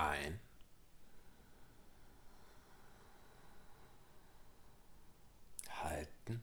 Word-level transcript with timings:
Ein. 0.00 0.40
Halten. 5.82 6.42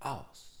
Aus. 0.00 0.52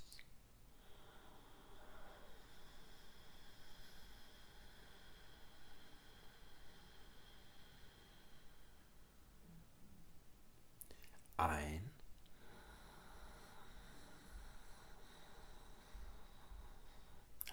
Ein. 11.42 11.90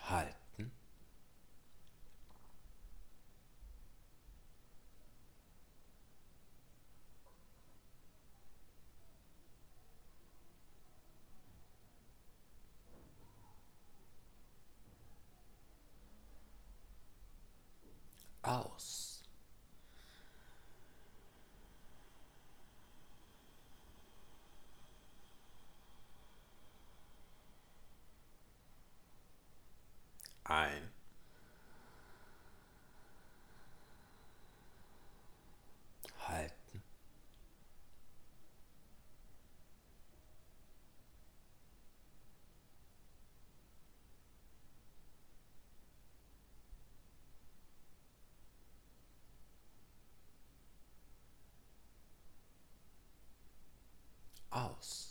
Halten. 0.07 0.71
Aus. 18.43 19.09
Ein. 30.49 30.89
Halten. 36.27 36.81
Aus. 54.51 55.09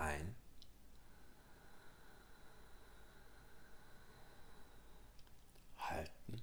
Ein. 0.00 0.34
Halten. 5.78 6.42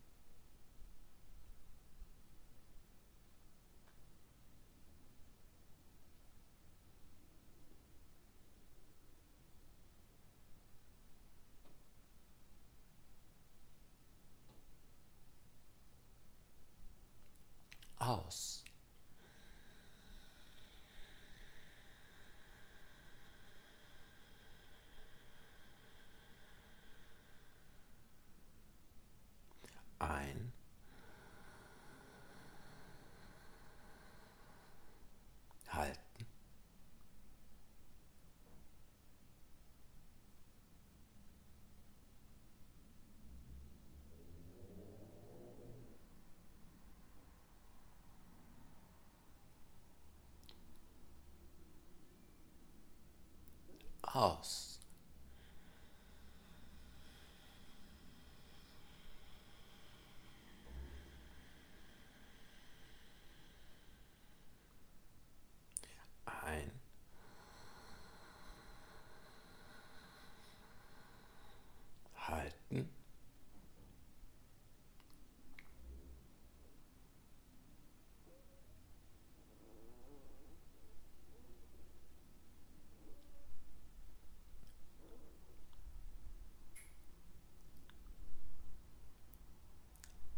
Aus. 18.11 18.60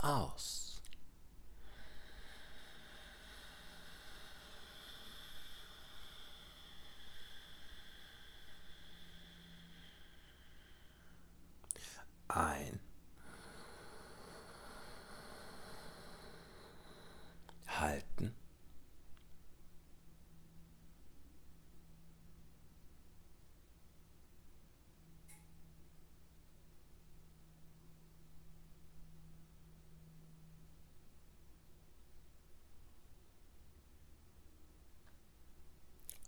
aus. 0.03 0.72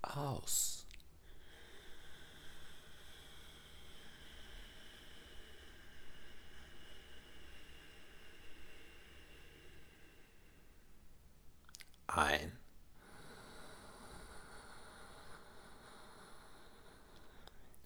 Aus. 0.04 0.86
Ein. 12.06 12.52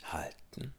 Halten. 0.05 0.75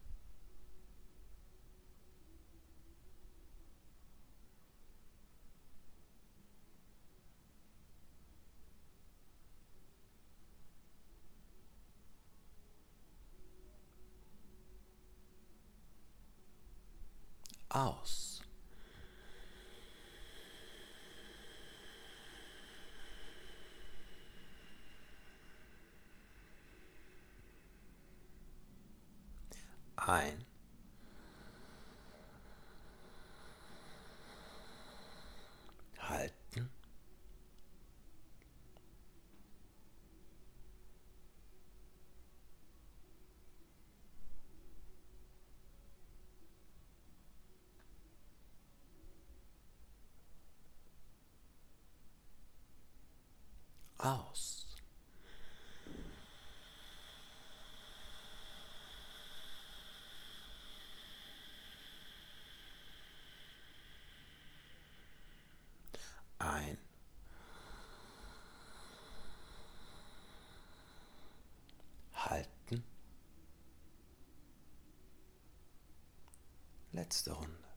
Aus. 17.70 18.42
Ein. 29.96 30.46
Halten. 36.00 36.70
Aus. 54.00 54.66
Ein. 66.40 66.78
Halten. 72.14 72.84
Letzte 76.92 77.32
Runde. 77.34 77.69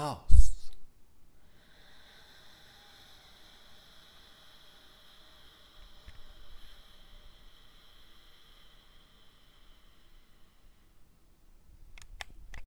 Aus. 0.00 0.39